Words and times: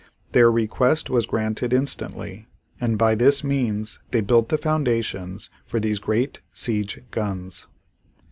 Their 0.31 0.49
request 0.51 1.11
was 1.11 1.27
granted 1.27 1.73
instantly 1.73 2.47
and 2.79 2.97
by 2.97 3.13
this 3.13 3.43
means 3.43 3.99
they 4.09 4.21
built 4.21 4.49
the 4.49 4.57
foundations 4.57 5.51
for 5.63 5.79
these 5.79 5.99
great 5.99 6.41
siege 6.53 6.99
guns. 7.11 7.67